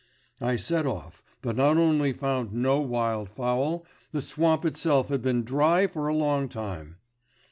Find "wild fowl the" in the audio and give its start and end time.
2.79-4.21